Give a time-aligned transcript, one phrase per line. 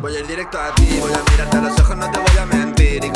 [0.00, 2.38] Voy a ir directo a ti, voy a mirarte a los ojos, no te voy
[2.38, 3.04] a mentir.
[3.04, 3.10] Y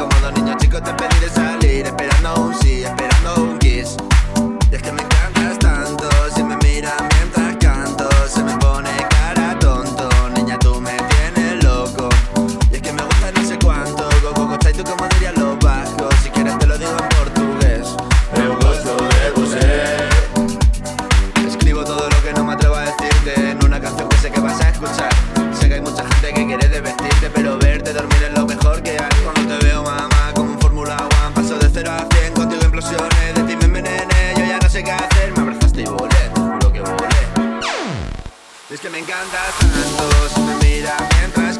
[26.47, 29.23] mucha gente que quiere desvestirte, pero verte dormir es lo mejor que hay.
[29.25, 33.35] Cuando te veo, mamá, como un Fórmula One, paso de 0 a 100, contigo implosiones.
[33.35, 35.33] De ti me envenené, yo ya no sé qué hacer.
[35.37, 37.07] Me abrazaste y volé, te juro que volé.
[38.71, 41.56] Es que me encantas tanto, si me miras mientras